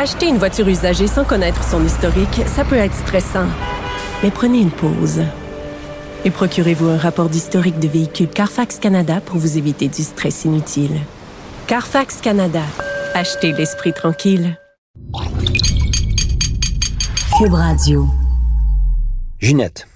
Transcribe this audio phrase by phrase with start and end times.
[0.00, 3.48] Acheter une voiture usagée sans connaître son historique, ça peut être stressant.
[4.22, 5.24] Mais prenez une pause.
[6.24, 11.00] Et procurez-vous un rapport d'historique de véhicule Carfax Canada pour vous éviter du stress inutile.
[11.66, 12.62] Carfax Canada.
[13.12, 14.56] Achetez l'esprit tranquille.
[17.36, 18.06] Cube Radio.
[19.40, 19.88] Ginette.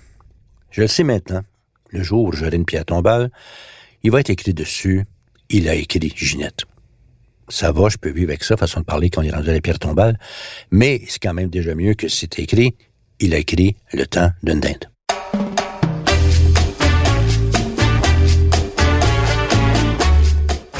[0.73, 1.43] Je le sais maintenant.
[1.91, 3.31] Le jour où j'aurai une pierre tombale,
[4.03, 5.05] il va être écrit dessus,
[5.49, 6.65] il a écrit Ginette.
[7.49, 9.53] Ça va, je peux vivre avec ça, façon de parler quand il est rendu à
[9.53, 10.19] la pierre tombale,
[10.71, 12.75] mais c'est quand même déjà mieux que c'est écrit,
[13.21, 14.89] il a écrit le temps d'une dinde.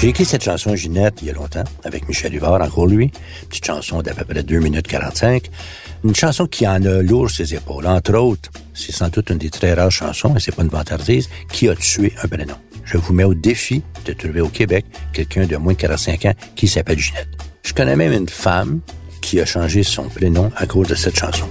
[0.03, 3.13] J'ai écrit cette chanson Ginette il y a longtemps, avec Michel Huvard, encore lui.
[3.49, 5.49] Petite chanson d'à peu près 2 minutes 45.
[6.03, 7.87] Une chanson qui en a lourd ses épaules.
[7.87, 11.29] Entre autres, c'est sans doute une des très rares chansons, et c'est pas une vantardise,
[11.53, 12.57] qui a tué un prénom.
[12.85, 16.35] Je vous mets au défi de trouver au Québec quelqu'un de moins de 45 ans
[16.57, 17.29] qui s'appelle Ginette.
[17.63, 18.81] Je connais même une femme
[19.21, 21.49] qui a changé son prénom à cause de cette chanson.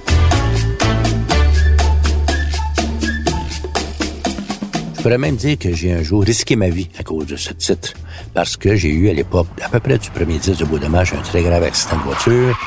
[5.02, 7.54] Je pourrais même dire que j'ai un jour risqué ma vie à cause de ce
[7.54, 7.94] titre,
[8.36, 11.14] parce que j'ai eu à l'époque, à peu près du premier 10 de Beau Dommage,
[11.14, 12.60] un très grave accident de voiture.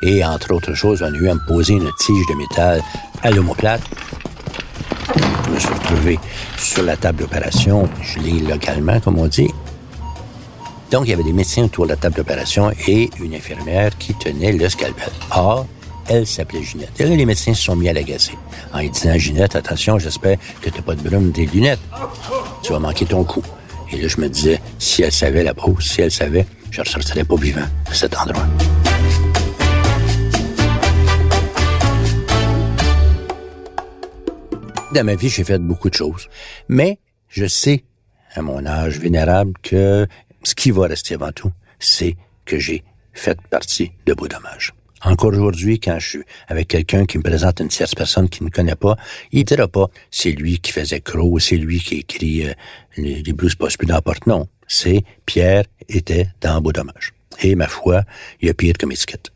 [0.00, 2.82] Et entre autres choses, on a eu à me poser une tige de métal
[3.22, 3.82] à l'homoplate.
[5.58, 6.20] Me suis retrouvé
[6.56, 9.50] sur la table d'opération, je l'ai localement, comme on dit.
[10.92, 14.14] Donc, il y avait des médecins autour de la table d'opération et une infirmière qui
[14.14, 15.10] tenait le scalpel.
[15.32, 15.66] Or,
[16.06, 16.92] elle s'appelait Ginette.
[17.00, 18.34] Et là, les médecins se sont mis à l'agacer
[18.72, 21.80] en lui disant, Ginette, attention, j'espère que t'as pas de brume des lunettes.
[22.62, 23.42] Tu vas manquer ton coup.
[23.90, 26.84] Et là, je me disais, si elle savait la pause, si elle savait, je ne
[26.84, 28.46] ressortirais pas vivant de cet endroit.
[34.92, 36.28] Dans ma vie, j'ai fait beaucoup de choses.
[36.68, 37.84] Mais je sais,
[38.34, 40.06] à mon âge vénérable, que
[40.42, 44.72] ce qui va rester avant tout, c'est que j'ai fait partie de Beau Dommage.
[45.02, 48.48] Encore aujourd'hui, quand je suis avec quelqu'un qui me présente une tierce personne qui ne
[48.48, 48.96] connaît pas,
[49.30, 52.54] il dira pas c'est lui qui faisait Crow, c'est lui qui écrit euh,
[52.96, 54.26] les, blues pas plus n'importe.
[54.26, 57.12] Non, c'est Pierre était dans Beau Dommage.
[57.42, 58.04] Et ma foi,
[58.40, 59.30] il y a pire comme étiquette.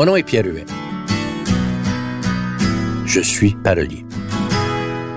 [0.00, 0.64] Mon nom est Pierre Huet.
[3.04, 4.02] Je suis parolier.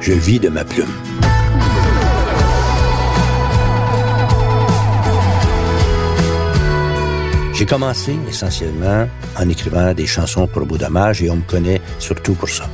[0.01, 0.91] Je vis de ma plume.
[7.53, 9.07] J'ai commencé essentiellement
[9.39, 12.69] en écrivant des chansons pour Beau et on me connaît surtout pour ça.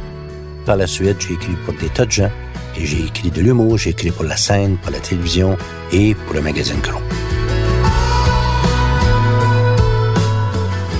[0.65, 2.31] Par la suite, j'ai écrit pour des tas de gens
[2.75, 5.55] et j'ai écrit de l'humour, j'ai écrit pour la scène, pour la télévision
[5.91, 7.01] et pour le magazine Cron.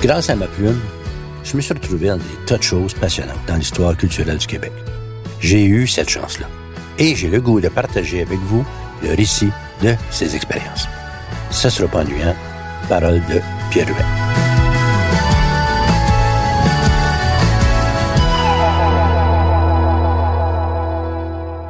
[0.02, 0.80] Grâce à ma plume,
[1.50, 4.70] je me suis retrouvé dans des tas de choses passionnantes dans l'histoire culturelle du Québec.
[5.40, 6.46] J'ai eu cette chance-là.
[6.96, 8.64] Et j'ai le goût de partager avec vous
[9.02, 9.50] le récit
[9.82, 10.86] de ces expériences.
[11.50, 12.36] Ça sera pas ennuyant.
[12.88, 13.40] Parole de
[13.70, 13.94] Pierre Huet.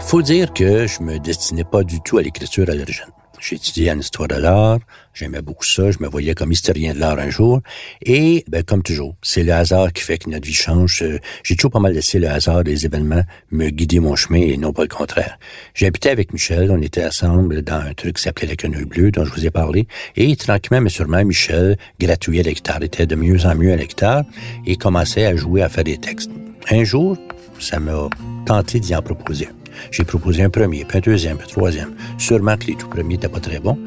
[0.00, 3.06] Faut dire que je me destinais pas du tout à l'écriture à l'origine.
[3.40, 4.78] J'ai étudié en histoire de l'art,
[5.14, 7.60] j'aimais beaucoup ça, je me voyais comme historien de l'art un jour,
[8.02, 11.02] et ben, comme toujours, c'est le hasard qui fait que notre vie change.
[11.42, 14.72] J'ai toujours pas mal laissé le hasard des événements me guider mon chemin et non
[14.74, 15.38] pas le contraire.
[15.74, 19.24] J'habitais avec Michel, on était ensemble dans un truc qui s'appelait la quenouille bleue, dont
[19.24, 19.86] je vous ai parlé,
[20.16, 24.24] et tranquillement mais sûrement, Michel gratouillait l'hectare, était de mieux en mieux à l'hectare,
[24.66, 26.30] et commençait à jouer, à faire des textes.
[26.70, 27.16] Un jour,
[27.58, 28.08] ça m'a
[28.44, 29.48] tenté d'y en proposer.
[29.90, 31.94] J'ai proposé un premier, puis un deuxième, puis un troisième.
[32.18, 33.78] Sûrement que les tout premiers n'étaient pas très bons.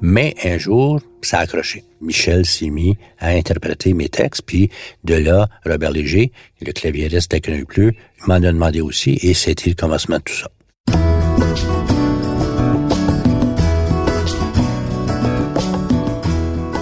[0.00, 1.84] Mais un jour, ça a accroché.
[2.00, 4.70] Michel s'est mis à interpréter mes textes, puis
[5.04, 9.74] de là, Robert Léger, le claviériste d'Accueil Plus, m'en a demandé aussi, et c'était le
[9.74, 10.50] commencement de tout ça.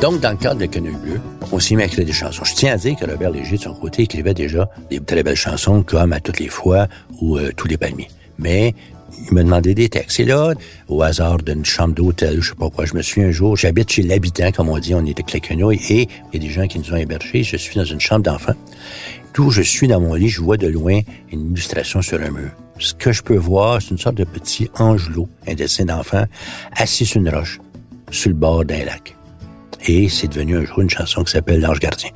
[0.05, 1.19] Donc, dans le cadre de Quenouille Bleu,
[1.51, 2.45] on s'y met à écrire des chansons.
[2.45, 5.35] Je tiens à dire que Robert Léger, de son côté, écrivait déjà des très belles
[5.35, 6.89] chansons comme À toutes les fois
[7.23, 8.11] ou euh, Tous les palmiers.
[8.37, 8.75] Mais
[9.27, 10.21] il me demandait des textes.
[10.21, 10.53] Et là,
[10.89, 13.93] au hasard d'une chambre d'hôtel, je sais pas quoi, je me suis un jour, j'habite
[13.93, 16.67] chez l'habitant, comme on dit, on est avec Quenouille, et il y a des gens
[16.67, 17.43] qui nous ont hébergés.
[17.43, 18.53] Je suis dans une chambre d'enfant.
[19.33, 21.01] D'où je suis dans mon lit, je vois de loin
[21.33, 22.51] une illustration sur un mur.
[22.79, 26.27] Ce que je peux voir, c'est une sorte de petit angelot, un dessin d'enfant,
[26.77, 27.59] assis sur une roche,
[28.11, 29.17] sur le bord d'un lac.
[29.87, 32.11] Et c'est devenu un jour une chanson qui s'appelle L'Ange Gardien.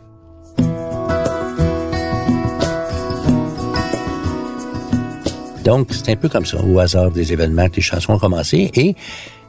[5.65, 8.70] Donc, c'est un peu comme ça, au hasard des événements que les chansons ont commencé.
[8.73, 8.94] Et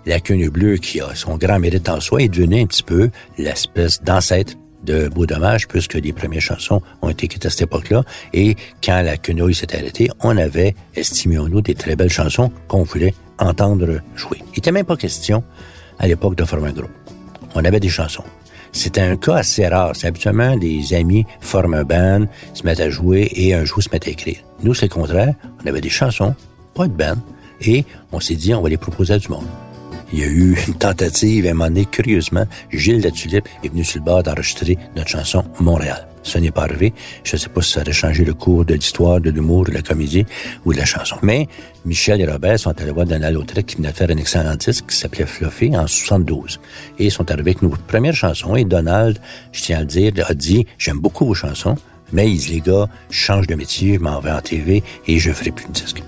[0.06, 3.10] la quenouille bleue, qui a son grand mérite en soi, est devenue un petit peu
[3.38, 8.04] l'espèce d'ancêtre de Beau Dommage, puisque les premières chansons ont été écrites à cette époque-là.
[8.34, 13.14] Et quand la quenouille s'est arrêtée, on avait, estimons-nous, des très belles chansons qu'on voulait
[13.38, 14.40] entendre jouer.
[14.42, 15.42] Il n'était même pas question,
[16.00, 17.09] à l'époque, de former un groupe.
[17.56, 18.24] On avait des chansons.
[18.72, 19.96] C'était un cas assez rare.
[19.96, 23.90] C'est habituellement des amis forment un band, se mettent à jouer et un jour se
[23.92, 24.38] mettent à écrire.
[24.64, 25.34] Nous, c'est le contraire.
[25.64, 26.36] On avait des chansons,
[26.76, 27.18] pas de band,
[27.62, 29.48] et on s'est dit, on va les proposer à du monde.
[30.12, 33.84] Il y a eu une tentative, à un moment donné, curieusement, Gilles Latulippe est venu
[33.84, 36.08] sur le bord d'enregistrer notre chanson Montréal.
[36.24, 36.94] Ça n'est pas arrivé.
[37.24, 39.72] Je ne sais pas si ça aurait changé le cours de l'histoire, de l'humour, de
[39.72, 40.26] la comédie
[40.66, 41.16] ou de la chanson.
[41.22, 41.48] Mais
[41.86, 44.88] Michel et Robert sont allés voir Donald Lautrec qui venait de faire un excellent disque
[44.88, 46.60] qui s'appelait Fluffy en 72.
[46.98, 48.56] Et ils sont arrivés avec nos premières chansons.
[48.56, 49.20] Et Donald,
[49.52, 51.76] je tiens à le dire, a dit, j'aime beaucoup vos chansons,
[52.12, 55.32] mais ils, les gars, je change de métier, je m'en vais en TV et je
[55.32, 56.04] ferai plus de disque.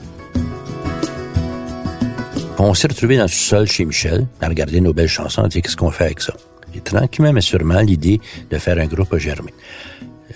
[2.64, 5.64] On s'est retrouvés dans le sol chez Michel, à regarder nos belles chansons, à dire
[5.64, 6.34] qu'est-ce qu'on fait avec ça.
[6.76, 8.22] Et tranquillement, mais sûrement, l'idée
[8.52, 9.52] de faire un groupe a germé.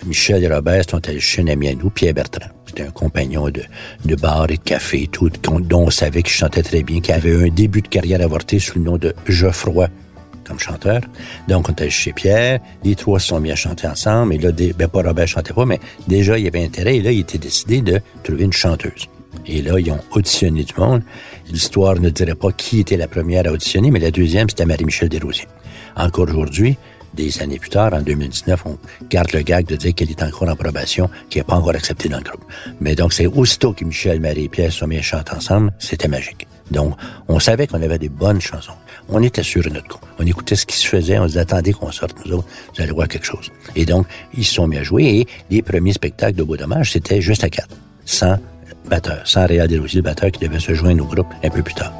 [0.04, 2.48] Michel et Robert sont allés chez un ami à nous, Pierre Bertrand.
[2.66, 3.62] C'était un compagnon de,
[4.04, 5.08] de bar et de café
[5.40, 8.80] dont on savait qu'il chantait très bien, qu'il avait un début de carrière avorté sous
[8.80, 9.86] le nom de Geoffroy
[10.44, 11.02] comme chanteur.
[11.46, 12.58] Donc, on était chez Pierre.
[12.82, 14.34] Les trois se sont mis à chanter ensemble.
[14.34, 15.78] Et là, ben, pas Robert chantait pas, mais
[16.08, 16.96] déjà, il y avait intérêt.
[16.96, 19.08] Et là, il était décidé de trouver une chanteuse.
[19.46, 21.02] Et là, ils ont auditionné du monde.
[21.50, 25.08] L'histoire ne dirait pas qui était la première à auditionner, mais la deuxième, c'était Marie-Michel
[25.08, 25.48] Desrosiers.
[25.96, 26.76] Encore aujourd'hui,
[27.14, 28.78] des années plus tard, en 2019, on
[29.08, 32.08] garde le gag de dire qu'elle est encore en probation, qu'elle n'est pas encore acceptée
[32.08, 32.44] dans le groupe.
[32.80, 36.08] Mais donc, c'est aussitôt que Michel, Marie et Pierre sont mis à chanter ensemble, c'était
[36.08, 36.46] magique.
[36.70, 36.94] Donc,
[37.28, 38.72] on savait qu'on avait des bonnes chansons.
[39.08, 40.00] On était sûr de notre coup.
[40.18, 42.92] On écoutait ce qui se faisait, on se attendait qu'on sorte, nous autres, vous allez
[42.92, 43.50] voir quelque chose.
[43.76, 44.06] Et donc,
[44.36, 47.44] ils se sont mis à jouer et les premiers spectacles de Beau Dommage, c'était juste
[47.44, 48.36] à quatre, sans
[48.88, 51.92] batteur, sans Réal Desrosiers, batteur qui devait se joindre au groupe un peu plus tard.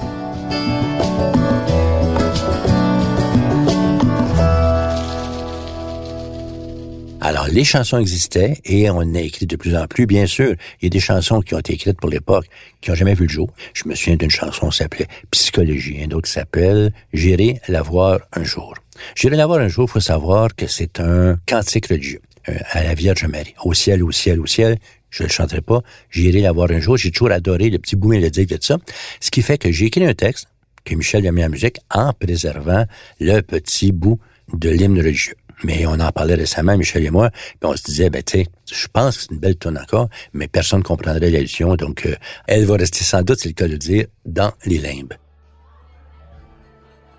[7.29, 10.07] Alors, les chansons existaient et on a écrit de plus en plus.
[10.07, 12.47] Bien sûr, il y a des chansons qui ont été écrites pour l'époque,
[12.81, 13.51] qui ont jamais vu le jour.
[13.75, 18.45] Je me souviens d'une chanson qui s'appelait Psychologie, un autre s'appelle J'irai la voir un
[18.45, 18.75] jour.
[19.17, 22.85] J'irai la voir un jour, il faut savoir que c'est un cantique religieux euh, à
[22.85, 23.55] la Vierge Marie.
[23.65, 24.79] Au ciel, au ciel, au ciel,
[25.17, 25.81] je ne le chanterai pas.
[26.11, 26.97] J'irai la voir un jour.
[26.99, 28.77] J'ai toujours adoré le petit bout mélodique de ça.
[29.21, 30.49] Ce qui fait que j'ai écrit un texte
[30.85, 32.85] que Michel a mis en musique en préservant
[33.19, 34.21] le petit bout
[34.53, 35.35] de l'hymne religieux.
[35.65, 38.47] Mais on en parlait récemment, Michel et moi, puis on se disait, ben tu sais,
[38.71, 42.15] je pense que c'est une belle tonne encore, mais personne ne comprendrait l'allusion, donc euh,
[42.47, 45.15] elle va rester sans doute, c'est le cas de le dire, dans les limbes.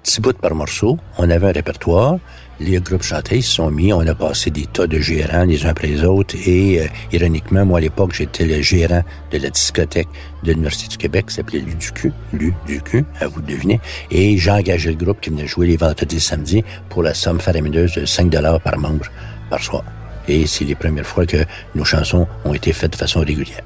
[0.07, 2.17] Petit bout par morceau, on avait un répertoire,
[2.61, 5.69] les groupes chantés se sont mis, on a passé des tas de gérants les uns
[5.71, 10.07] après les autres et euh, ironiquement, moi à l'époque, j'étais le gérant de la discothèque
[10.43, 14.95] de l'Université du Québec qui s'appelait l'UDQ, l'UDQ, à vous de deviner, et engagé le
[14.95, 18.61] groupe qui venait jouer les vendredis et samedis pour la somme faramineuse de 5 dollars
[18.61, 19.07] par membre
[19.49, 19.83] par soir.
[20.29, 21.43] Et c'est les premières fois que
[21.75, 23.61] nos chansons ont été faites de façon régulière.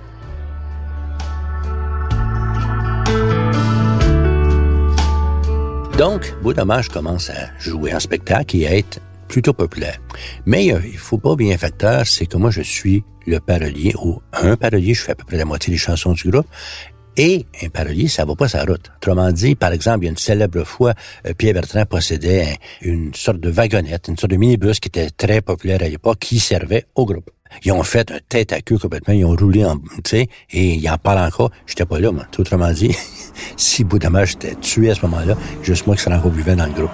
[6.02, 6.52] Donc, Beau
[6.92, 10.00] commence à jouer en spectacle et à être plutôt populaire.
[10.48, 14.20] Mais euh, il faut pas bien facteur, c'est que moi je suis le parolier ou
[14.34, 16.48] un parolier, je fais à peu près la moitié des chansons du groupe.
[17.18, 18.90] Et un parolier, ça va pas sa route.
[18.98, 20.94] Autrement dit, par exemple, il y a une célèbre fois,
[21.28, 25.42] euh, Pierre Bertrand possédait une sorte de wagonnette, une sorte de minibus qui était très
[25.42, 27.30] populaire à l'époque, qui servait au groupe.
[27.66, 30.76] Ils ont fait un tête à queue complètement, ils ont roulé en, tu sais, et
[30.76, 31.52] ils en parlent encore.
[31.68, 32.26] J'étais pas là, moi.
[32.38, 32.96] Autrement dit,
[33.58, 36.72] si Boudamage était tué à ce moment-là, juste moi qui serais encore vivant dans le
[36.72, 36.92] groupe.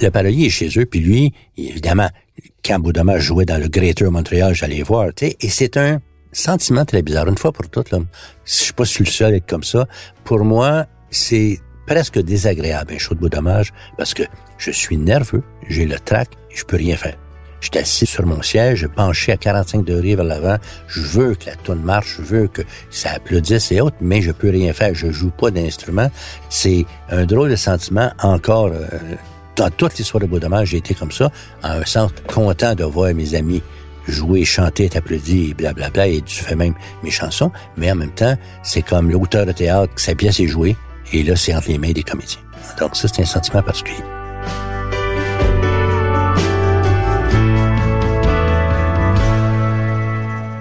[0.00, 2.08] Le parolier est chez eux, puis lui, évidemment,
[2.62, 6.00] quand Boudamage jouait dans le Greater Montréal, j'allais voir, tu sais, et c'est un
[6.32, 7.28] sentiment très bizarre.
[7.28, 7.98] Une fois pour toutes, là,
[8.44, 9.86] je suis pas sur le seul à être comme ça.
[10.24, 14.22] Pour moi, c'est presque désagréable un show de Boudamage parce que
[14.58, 17.16] je suis nerveux, j'ai le trac, je peux rien faire.
[17.60, 20.58] Je suis assis sur mon siège, penché à 45 degrés vers l'avant.
[20.86, 24.30] Je veux que la tonne marche, je veux que ça applaudisse et autres, mais je
[24.30, 24.94] peux rien faire.
[24.94, 26.08] Je joue pas d'instrument.
[26.50, 28.68] C'est un drôle de sentiment encore.
[28.68, 28.86] Euh,
[29.56, 31.32] dans toute l'histoire de Beaudommage, j'ai été comme ça,
[31.64, 33.60] en un sens content de voir mes amis
[34.08, 38.82] jouer, chanter, t'applaudir, blablabla, et tu fais même mes chansons, mais en même temps, c'est
[38.82, 40.76] comme l'auteur de théâtre, sa pièce est jouée,
[41.12, 42.40] et là, c'est entre les mains des comédiens.
[42.78, 44.02] Donc ça, c'est un sentiment particulier.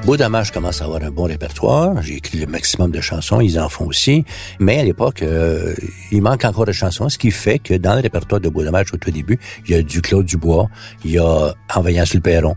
[0.07, 2.01] Beau Dommage commence à avoir un bon répertoire.
[2.01, 4.23] J'ai écrit le maximum de chansons, ils en font aussi.
[4.57, 5.75] Mais à l'époque, euh,
[6.13, 8.93] il manque encore de chansons, ce qui fait que dans le répertoire de Beau Dommage
[8.93, 10.69] au tout début, il y a du Claude Dubois,
[11.03, 12.55] il y a Envoyant sur le perron,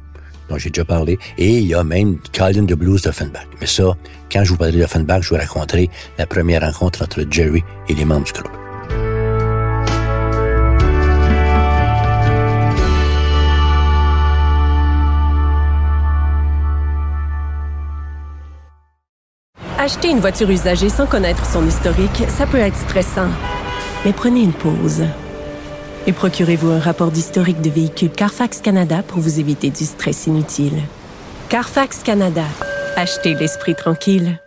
[0.51, 3.47] dont j'ai déjà parlé, et il y a même Colin de Blues d'Offenbach.
[3.61, 3.97] Mais ça,
[4.31, 5.89] quand je vous parlerai d'Offenbach, je vous raconterai
[6.19, 8.51] la première rencontre entre Jerry et les membres du groupe.
[19.79, 23.29] Acheter une voiture usagée sans connaître son historique, ça peut être stressant.
[24.05, 25.05] Mais prenez une pause.
[26.07, 30.81] Et procurez-vous un rapport d'historique de véhicule Carfax Canada pour vous éviter du stress inutile.
[31.49, 32.45] Carfax Canada.
[32.97, 34.41] Achetez l'esprit tranquille.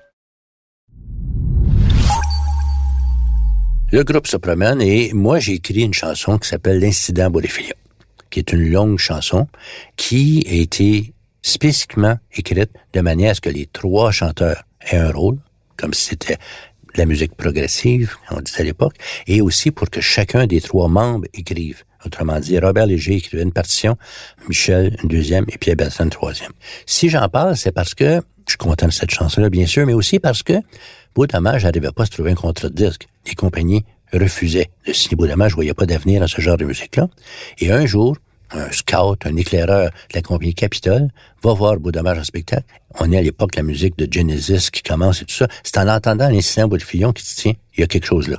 [3.91, 7.75] Le groupe se promène et moi j'ai écrit une chanson qui s'appelle L'incident Boréfilia,
[8.31, 9.47] qui est une longue chanson
[9.95, 15.11] qui a été spécifiquement écrite de manière à ce que les trois chanteurs aient un
[15.11, 15.37] rôle,
[15.77, 16.37] comme si c'était
[16.95, 18.95] la musique progressive, on disait à l'époque,
[19.27, 21.83] et aussi pour que chacun des trois membres écrive.
[22.05, 23.97] Autrement dit, Robert Léger écrivait une partition,
[24.49, 26.51] Michel une deuxième et Pierre Bertrand une troisième.
[26.85, 29.93] Si j'en parle, c'est parce que je suis content de cette chanson-là, bien sûr, mais
[29.93, 30.53] aussi parce que
[31.15, 33.07] Beau Dommage n'arrivait pas à se trouver un contrat de disque.
[33.25, 36.65] Les compagnies refusaient de signer Beau Dommage, je voyais pas d'avenir dans ce genre de
[36.65, 37.07] musique-là.
[37.59, 38.17] Et un jour,
[38.53, 41.09] un scout, un éclaireur de la compagnie Capitol,
[41.43, 42.65] va voir Beau Dommage en spectacle.
[42.99, 45.47] On est à l'époque la musique de Genesis qui commence et tout ça.
[45.63, 48.27] C'est en entendant l'incident Bois de Fillon qui dit, tiens, il y a quelque chose
[48.27, 48.37] là.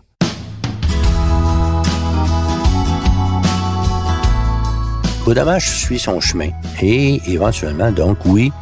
[5.24, 6.50] Beau Dommage suit son chemin
[6.82, 8.52] et éventuellement, donc, oui,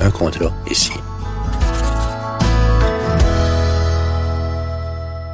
[0.00, 1.00] un contrat est signé.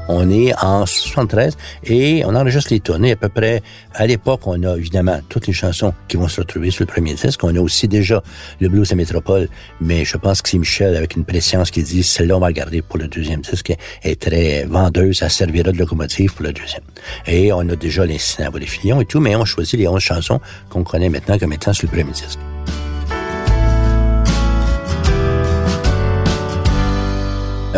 [0.08, 3.62] On est en 73 et on enregistre les tournées à peu près.
[3.94, 7.14] À l'époque, on a évidemment toutes les chansons qui vont se retrouver sur le premier
[7.14, 7.42] disque.
[7.44, 8.22] On a aussi déjà
[8.60, 9.48] le blues à métropole,
[9.80, 12.82] mais je pense que c'est Michel avec une préscience qui dit celle-là on va garder
[12.82, 13.74] pour le deuxième disque.
[14.02, 16.82] Est très vendeuse, ça servira de locomotive pour le deuxième.
[17.26, 20.00] Et on a déjà l'incident à les filions et tout, mais on choisit les 11
[20.00, 22.38] chansons qu'on connaît maintenant comme étant sur le premier disque.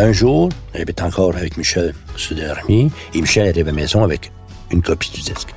[0.01, 4.31] Un jour, j'habite encore avec Michel Soudermi, et Michel arrive à la maison avec
[4.71, 5.53] une copie du disque.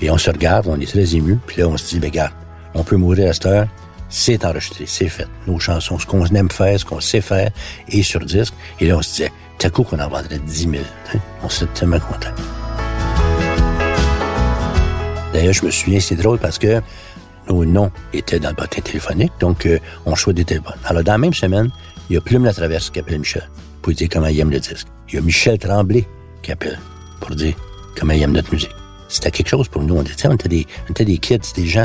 [0.00, 2.32] Et on se regarde, on est très ému, puis là, on se dit, ben, regarde,
[2.74, 3.68] on peut mourir à cette heure,
[4.08, 5.28] c'est enregistré, c'est fait.
[5.46, 7.52] Nos chansons, ce qu'on aime faire, ce qu'on sait faire,
[7.88, 8.52] est sur disque.
[8.80, 10.82] Et là, on se disait, t'as coup qu'on en vendrait 10 000.
[11.44, 12.30] On serait tellement content.
[15.32, 16.82] D'ailleurs, je me souviens, c'est drôle parce que
[17.48, 20.80] nos noms étaient dans le bottin téléphonique, donc euh, on choisit des téléphones.
[20.84, 21.70] Alors, dans la même semaine,
[22.08, 23.48] il y a Plume la Traverse qui appelle Michel
[23.82, 24.86] pour dire comment il aime le disque.
[25.08, 26.06] Il y a Michel Tremblay
[26.42, 26.78] qui appelle
[27.20, 27.54] pour dire
[27.98, 28.85] comment il aime notre musique.
[29.08, 29.96] C'était quelque chose pour nous.
[29.96, 31.84] On était, des, on était des kids, des gens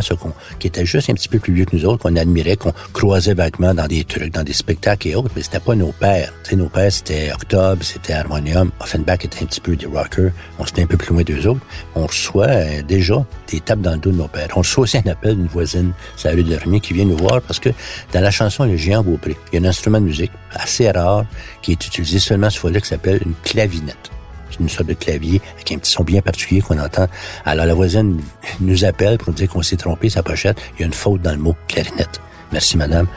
[0.59, 3.33] qui étaient juste un petit peu plus vieux que nous autres, qu'on admirait, qu'on croisait
[3.33, 6.33] vaguement dans des trucs, dans des spectacles et autres, mais c'était pas nos pères.
[6.43, 8.71] sais, nos pères, c'était Octobre, c'était Harmonium.
[8.79, 10.31] Offenbach était un petit peu des rockers.
[10.59, 11.61] On était un peu plus loin d'eux autres.
[11.95, 14.49] On reçoit euh, déjà des tapes dans le dos de nos pères.
[14.55, 17.41] On reçoit aussi un appel d'une voisine, c'est rue de l'Armée, qui vient nous voir
[17.41, 17.69] parce que
[18.13, 21.25] dans la chanson Le Géant Beaupré, il y a un instrument de musique assez rare
[21.61, 24.11] qui est utilisé seulement ce fois-là qui s'appelle une clavinette
[24.59, 27.07] une sorte de clavier avec un petit son bien particulier qu'on entend.
[27.45, 28.21] Alors la voisine
[28.59, 30.59] nous appelle pour nous dire qu'on s'est trompé sa pochette.
[30.75, 32.21] Il y a une faute dans le mot clarinette.
[32.51, 33.07] Merci madame.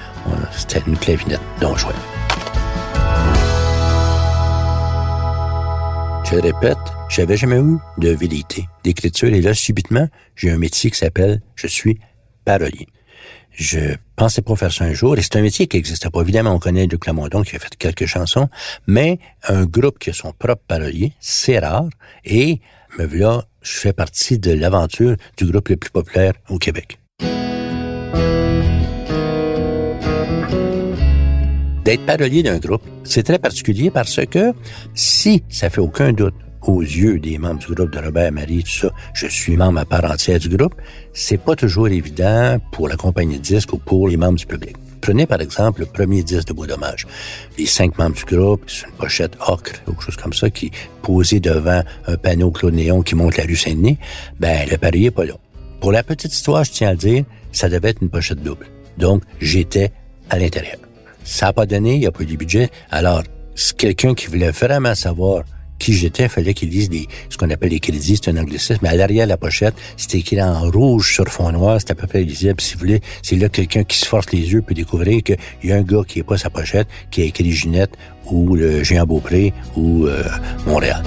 [0.52, 1.40] C'était une clavinette.
[1.60, 1.92] Donc jouais.
[6.30, 10.98] Je répète, j'avais jamais eu de vérité d'écriture et là, subitement, j'ai un métier qui
[10.98, 11.98] s'appelle je suis
[12.44, 12.88] parolier.
[13.56, 16.20] Je pensais pas faire ça un jour, et c'est un métier qui n'existait pas.
[16.22, 18.48] Évidemment, on connaît Luc Lamondon qui a fait quelques chansons,
[18.88, 21.88] mais un groupe qui a son propre parolier, c'est rare,
[22.24, 22.60] et
[22.98, 26.98] me voilà, je fais partie de l'aventure du groupe le plus populaire au Québec.
[31.84, 34.52] D'être parolier d'un groupe, c'est très particulier parce que
[34.94, 36.34] si ça fait aucun doute
[36.66, 39.84] aux yeux des membres du groupe de Robert Marie, tout ça, je suis membre à
[39.84, 40.74] part entière du groupe,
[41.12, 44.76] c'est pas toujours évident pour la compagnie de disques ou pour les membres du public.
[45.00, 47.06] Prenez par exemple le premier disque de Beau Dommage.
[47.58, 50.70] Les cinq membres du groupe, c'est une pochette ocre quelque chose comme ça qui
[51.02, 53.98] posée devant un panneau Claude Néon qui monte la rue Saint-Denis.
[54.40, 55.34] Ben, le pari est pas là.
[55.80, 58.66] Pour la petite histoire, je tiens à le dire, ça devait être une pochette double.
[58.96, 59.92] Donc, j'étais
[60.30, 60.78] à l'intérieur.
[61.22, 62.70] Ça n'a pas donné, il n'y a pas eu de budget.
[62.90, 63.22] Alors,
[63.76, 65.42] quelqu'un qui voulait vraiment savoir
[65.84, 68.88] qui j'étais, fallait qu'il lise des, ce qu'on appelle les crédits, c'est un anglicisme, mais
[68.88, 72.06] à l'arrière de la pochette, c'était écrit en rouge sur fond noir, c'était à peu
[72.06, 73.00] près lisible, si vous voulez.
[73.22, 76.00] C'est là quelqu'un qui se force les yeux peut découvrir qu'il y a un gars
[76.08, 77.90] qui est pas sa pochette, qui a écrit Ginette,
[78.30, 80.24] ou le Géant Beaupré, ou euh,
[80.66, 81.02] Montréal.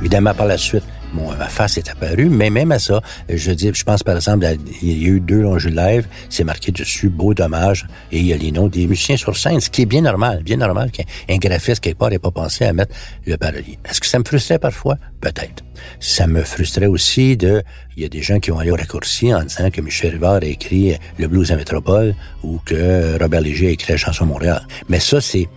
[0.00, 3.84] Évidemment, par la suite, ma face est apparue, mais même à ça, je dis, je
[3.84, 4.46] pense par exemple,
[4.82, 8.26] il y a eu deux longs jeux live, c'est marqué dessus, beau dommage, et il
[8.26, 10.90] y a les noms des musiciens sur scène, ce qui est bien normal, bien normal
[10.90, 12.94] qu'un graphiste quelque part n'ait pas pensé à mettre
[13.26, 13.78] le parolier.
[13.88, 14.96] Est-ce que ça me frustrait parfois?
[15.20, 15.64] Peut-être.
[16.00, 17.62] Ça me frustrait aussi de,
[17.96, 20.42] il y a des gens qui ont allé au raccourci en disant que Michel Rivard
[20.42, 24.66] a écrit le blues à métropole ou que Robert Léger a écrit la chanson Montréal.
[24.88, 25.48] Mais ça, c'est,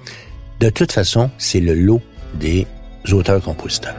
[0.59, 2.01] de toute façon, c'est le lot
[2.35, 2.67] des
[3.11, 3.95] auteurs-compositeurs.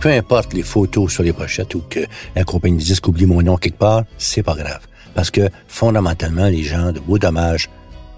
[0.00, 2.00] Peu importe les photos sur les pochettes ou que
[2.36, 4.86] la compagnie disque oublie mon nom quelque part, c'est pas grave.
[5.14, 7.68] Parce que fondamentalement, les gens de Beau Dommage,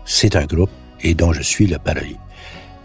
[0.04, 0.70] c'est un groupe
[1.00, 2.18] et dont je suis le parolier.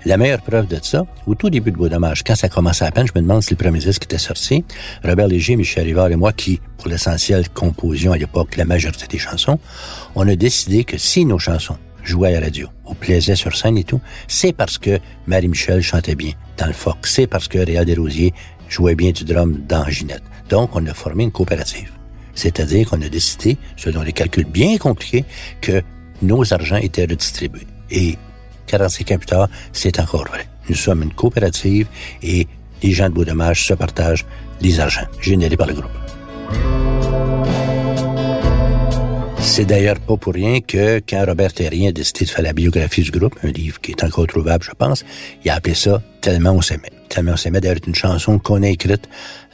[0.05, 2.91] La meilleure preuve de ça, au tout début de Beau Dommage, quand ça commençait à
[2.91, 4.63] peine, je me demande si le premier disque était sorti.
[5.03, 9.17] Robert Léger, Michel Rivard et moi, qui, pour l'essentiel, composions à l'époque la majorité des
[9.17, 9.59] chansons,
[10.15, 13.77] on a décidé que si nos chansons jouaient à la radio, ou plaisaient sur scène
[13.77, 17.85] et tout, c'est parce que Marie-Michel chantait bien dans le Fox, c'est parce que Réal
[17.85, 18.33] Desrosiers
[18.69, 20.23] jouait bien du drum dans Ginette.
[20.49, 21.91] Donc, on a formé une coopérative.
[22.33, 25.25] C'est-à-dire qu'on a décidé, selon des calculs bien compliqués,
[25.61, 25.81] que
[26.21, 27.67] nos argents étaient redistribués.
[27.89, 28.17] Et
[28.67, 30.47] 45 ans plus tard, c'est encore vrai.
[30.69, 31.87] Nous sommes une coopérative
[32.21, 32.47] et
[32.83, 34.25] les gens de Beau-Dommage se partagent
[34.61, 36.04] les argents générés par le groupe.
[39.47, 43.03] C'est d'ailleurs pas pour rien que quand Robert Terrien a décidé de faire la biographie
[43.03, 45.05] du groupe, un livre qui est encore trouvable, je pense,
[45.45, 46.91] il a appelé ça Tellement on s'aimait.
[47.07, 49.07] Tellement on s'aimait d'ailleurs une chanson qu'on a écrite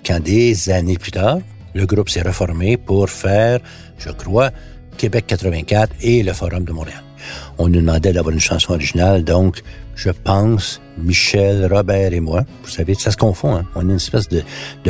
[0.05, 1.39] quand des années plus tard,
[1.75, 3.60] le groupe s'est reformé pour faire,
[4.00, 4.50] je crois,
[4.98, 7.03] Québec 84 et le Forum de Montréal.
[7.60, 9.62] On nous demandait d'avoir une chanson originale, donc
[9.95, 13.65] je pense Michel, Robert et moi, vous savez, ça se confond, hein?
[13.75, 14.43] on est une espèce de,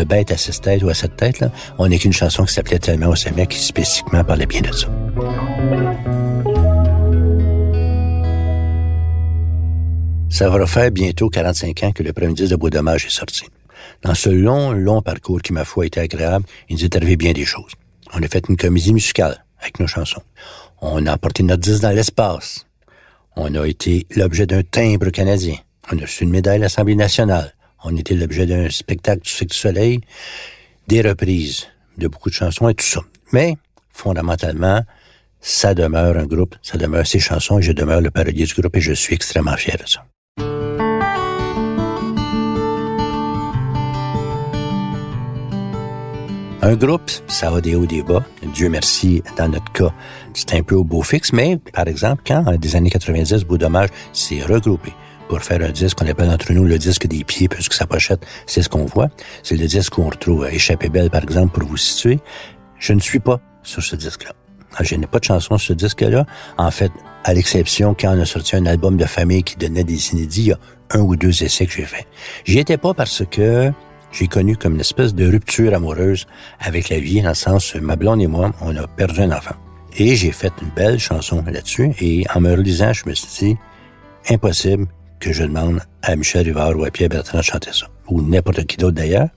[0.04, 1.52] bête à six têtes ou à sept têtes, là.
[1.78, 4.88] on n'est qu'une chanson qui s'appelait Tellement au Sémec qui spécifiquement parlait bien de ça.
[10.30, 13.46] Ça va faire bientôt 45 ans que le premier disque de Beau Dommage est sorti.
[14.02, 17.34] Dans ce long, long parcours qui, ma foi, été agréable, il nous est arrivé bien
[17.34, 17.74] des choses.
[18.14, 20.24] On a fait une comédie musicale avec nos chansons.
[20.82, 22.66] On a apporté notre disque dans l'espace.
[23.36, 25.56] On a été l'objet d'un timbre canadien.
[25.92, 27.54] On a reçu une médaille de l'Assemblée nationale.
[27.84, 30.02] On a été l'objet d'un spectacle du Cirque du Soleil,
[30.88, 33.02] des reprises de beaucoup de chansons et tout ça.
[33.32, 33.56] Mais,
[33.90, 34.82] fondamentalement,
[35.40, 38.76] ça demeure un groupe, ça demeure ses chansons et je demeure le parolier du groupe
[38.76, 40.06] et je suis extrêmement fier de ça.
[46.64, 48.24] Un groupe, ça a des hauts, des bas.
[48.54, 49.92] Dieu merci, dans notre cas,
[50.36, 53.58] c'est un peu au beau fixe, mais par exemple, quand, en des années 90, Beau
[53.58, 54.94] Dommage s'est regroupé
[55.28, 58.24] pour faire un disque qu'on appelle entre nous le disque des pieds, puisque sa pochette,
[58.46, 59.10] c'est ce qu'on voit.
[59.42, 62.20] C'est le disque où on retrouve Échappée belle, par exemple, pour vous situer.
[62.78, 64.34] Je ne suis pas sur ce disque-là.
[64.78, 66.28] Ah, je n'ai pas de chanson sur ce disque-là.
[66.60, 66.92] En fait,
[67.24, 70.48] à l'exception quand on a sorti un album de famille qui donnait des inédits, il
[70.50, 70.60] y a
[70.92, 72.06] un ou deux essais que j'ai fait.
[72.46, 73.72] J'y étais pas parce que
[74.12, 76.28] j'ai connu comme une espèce de rupture amoureuse
[76.60, 79.56] avec la vie, dans le sens, ma blonde et moi, on a perdu un enfant.
[79.98, 83.58] Et j'ai fait une belle chanson là-dessus, et en me relisant, je me suis dit,
[84.30, 84.88] impossible
[85.20, 88.66] que je demande à Michel Rivard ou à Pierre Bertrand de chanter ça, ou n'importe
[88.66, 89.30] qui d'autre d'ailleurs.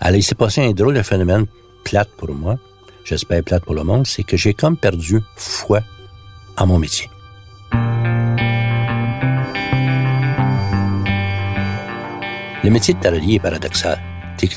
[0.00, 1.46] Alors, il s'est passé un drôle de phénomène
[1.84, 2.56] plate pour moi,
[3.04, 5.80] j'espère plate pour le monde, c'est que j'ai comme perdu foi
[6.56, 7.10] en mon métier.
[12.62, 14.00] Le métier de parolier est paradoxal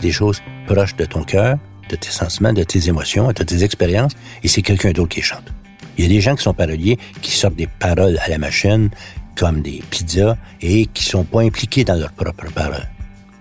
[0.01, 1.57] des choses proches de ton cœur,
[1.89, 5.53] de tes sentiments, de tes émotions, de tes expériences, et c'est quelqu'un d'autre qui chante.
[5.97, 8.89] Il y a des gens qui sont paroliers, qui sortent des paroles à la machine,
[9.35, 12.87] comme des pizzas, et qui sont pas impliqués dans leurs propres paroles.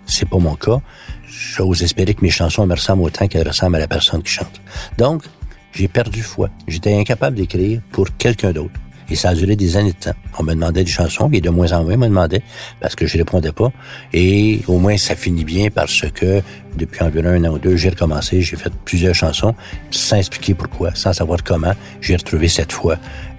[0.07, 0.81] C'est pas mon cas.
[1.27, 4.61] J'ose espérer que mes chansons me ressemblent autant qu'elles ressemblent à la personne qui chante.
[4.97, 5.25] Donc,
[5.73, 6.49] j'ai perdu foi.
[6.67, 8.81] J'étais incapable d'écrire pour quelqu'un d'autre.
[9.11, 10.17] Et ça a duré des années de temps.
[10.39, 12.43] On me demandait des chansons, et de moins en moins me demandait,
[12.81, 13.73] parce que je répondais pas.
[14.13, 16.43] Et au moins, ça finit bien parce que
[16.77, 19.55] depuis environ un an ou deux, j'ai recommencé, j'ai fait plusieurs chansons,
[19.91, 21.73] sans expliquer pourquoi, sans savoir comment.
[22.01, 22.97] J'ai retrouvé cette foi,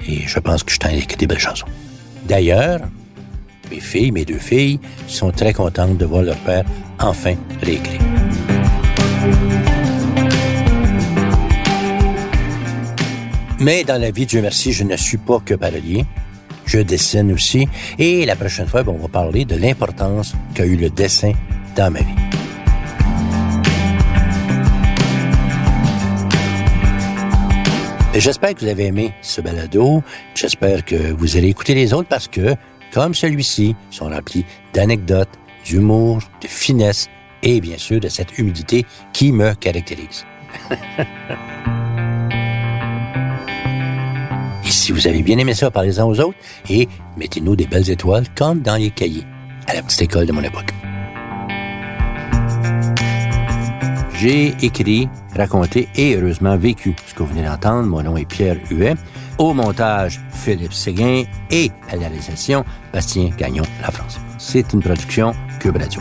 [0.07, 1.67] et je pense que je t'en écrit des belles chansons.
[2.27, 2.81] D'ailleurs,
[3.69, 6.63] mes filles, mes deux filles, sont très contentes de voir leur père
[6.99, 8.01] enfin réécrire.
[13.59, 16.05] Mais dans la vie, Dieu merci, je ne suis pas que parolier.
[16.65, 17.67] Je dessine aussi.
[17.97, 21.31] Et la prochaine fois, ben, on va parler de l'importance qu'a eu le dessin
[21.75, 22.05] dans ma vie.
[28.13, 30.03] J'espère que vous avez aimé ce balado.
[30.35, 32.55] J'espère que vous allez écouter les autres parce que,
[32.91, 35.29] comme celui-ci, sont remplis d'anecdotes,
[35.63, 37.07] d'humour, de finesse
[37.43, 40.25] et bien sûr de cette humilité qui me caractérise.
[44.87, 46.37] Si vous avez bien aimé ça, parlez-en aux autres
[46.69, 49.25] et mettez-nous des belles étoiles comme dans les cahiers
[49.67, 50.73] à la petite école de mon époque.
[54.17, 57.89] J'ai écrit, raconté et heureusement vécu ce que vous venez d'entendre.
[57.89, 58.95] Mon nom est Pierre Huet.
[59.37, 64.21] Au montage, Philippe Séguin et à la réalisation, Bastien Gagnon, La France.
[64.37, 65.99] C'est une production Cube Radio.